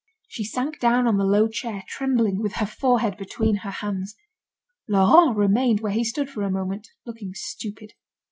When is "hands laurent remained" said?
3.69-5.81